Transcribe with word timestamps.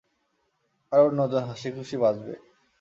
আর 0.91 0.99
অন্যজন, 1.01 1.43
হাসি 1.49 1.69
খুশী 1.75 1.95
বাঁচবে। 1.97 2.33